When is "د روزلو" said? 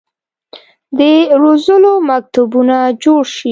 0.97-1.93